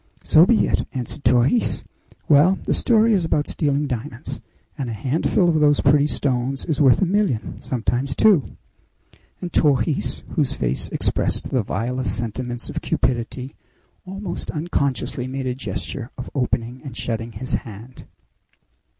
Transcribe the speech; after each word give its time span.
"So 0.23 0.47
be 0.47 0.65
it," 0.65 0.87
answered 0.95 1.23
Torres. 1.23 1.83
"Well, 2.27 2.57
the 2.63 2.73
story 2.73 3.13
is 3.13 3.23
about 3.23 3.45
stealing 3.45 3.85
diamonds, 3.85 4.41
and 4.75 4.89
a 4.89 4.93
handful 4.93 5.47
of 5.47 5.59
those 5.59 5.79
pretty 5.79 6.07
stones 6.07 6.65
is 6.65 6.81
worth 6.81 7.03
a 7.03 7.05
million, 7.05 7.61
sometimes 7.61 8.15
two!" 8.15 8.57
And 9.41 9.53
Torres, 9.53 10.23
whose 10.29 10.53
face 10.53 10.89
expressed 10.89 11.51
the 11.51 11.61
vilest 11.61 12.17
sentiments 12.17 12.67
of 12.67 12.81
cupidity, 12.81 13.53
almost 14.03 14.49
unconsciously 14.49 15.27
made 15.27 15.45
a 15.45 15.53
gesture 15.53 16.09
of 16.17 16.31
opening 16.33 16.81
and 16.83 16.97
shutting 16.97 17.33
his 17.33 17.53
hand. 17.61 18.05